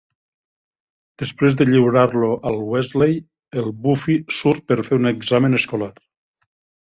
[1.23, 3.13] Després de lliurar-lo al Wesley,
[3.63, 5.91] el Buffy surt per fer un examen escolar.